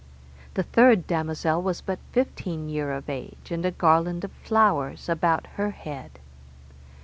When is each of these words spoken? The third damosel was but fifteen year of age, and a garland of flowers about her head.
The 0.55 0.63
third 0.63 1.05
damosel 1.05 1.61
was 1.61 1.81
but 1.81 1.99
fifteen 2.11 2.67
year 2.69 2.91
of 2.91 3.07
age, 3.07 3.51
and 3.51 3.63
a 3.63 3.69
garland 3.69 4.23
of 4.23 4.31
flowers 4.31 5.07
about 5.07 5.45
her 5.45 5.69
head. 5.69 6.17